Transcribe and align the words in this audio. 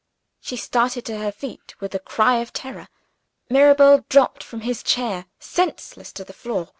She 0.39 0.55
started 0.57 1.05
to 1.05 1.19
her 1.19 1.31
feet 1.31 1.79
with 1.79 1.93
a 1.93 1.99
cry 1.99 2.37
of 2.37 2.51
terror. 2.53 2.87
Mirabel 3.51 4.03
dropped 4.09 4.41
from 4.43 4.61
his 4.61 4.81
chair 4.81 5.27
senseless 5.37 6.11
to 6.13 6.23
the 6.23 6.33
floor. 6.33 6.69